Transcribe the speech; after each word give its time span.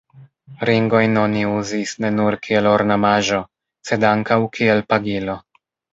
Ringojn 0.67 1.19
oni 1.23 1.43
uzis 1.57 1.93
ne 2.05 2.11
nur 2.15 2.37
kiel 2.47 2.69
ornamaĵo, 2.71 3.43
sed 3.91 4.07
ankaŭ 4.13 4.39
kiel 4.57 4.83
pagilo. 4.95 5.37